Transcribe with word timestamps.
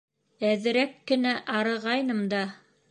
Әҙерәк 0.51 0.95
кенә 1.11 1.35
арығайным 1.59 2.29
да. 2.35 2.43